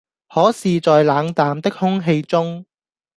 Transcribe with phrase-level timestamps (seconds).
[0.33, 2.65] 可是在冷淡的空氣中，